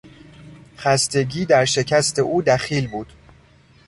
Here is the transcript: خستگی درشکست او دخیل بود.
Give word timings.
خستگی 0.77 1.45
درشکست 1.45 2.19
او 2.19 2.41
دخیل 2.41 2.87
بود. 2.91 3.13